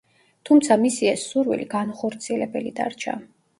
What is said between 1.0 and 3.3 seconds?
ეს სურვილი განუხორციელებელი დარჩა.